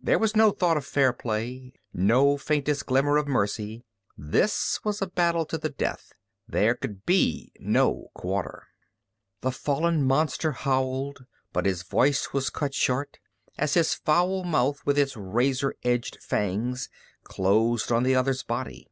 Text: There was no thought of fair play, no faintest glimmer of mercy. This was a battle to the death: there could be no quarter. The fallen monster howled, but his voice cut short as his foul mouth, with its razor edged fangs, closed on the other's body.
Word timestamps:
There 0.00 0.20
was 0.20 0.36
no 0.36 0.52
thought 0.52 0.76
of 0.76 0.86
fair 0.86 1.12
play, 1.12 1.72
no 1.92 2.36
faintest 2.38 2.86
glimmer 2.86 3.16
of 3.16 3.26
mercy. 3.26 3.84
This 4.16 4.78
was 4.84 5.02
a 5.02 5.08
battle 5.08 5.44
to 5.46 5.58
the 5.58 5.70
death: 5.70 6.12
there 6.46 6.76
could 6.76 7.04
be 7.04 7.50
no 7.58 8.12
quarter. 8.14 8.68
The 9.40 9.50
fallen 9.50 10.04
monster 10.04 10.52
howled, 10.52 11.24
but 11.52 11.66
his 11.66 11.82
voice 11.82 12.28
cut 12.48 12.74
short 12.74 13.18
as 13.58 13.74
his 13.74 13.92
foul 13.92 14.44
mouth, 14.44 14.78
with 14.86 14.96
its 14.96 15.16
razor 15.16 15.74
edged 15.82 16.22
fangs, 16.22 16.88
closed 17.24 17.90
on 17.90 18.04
the 18.04 18.14
other's 18.14 18.44
body. 18.44 18.86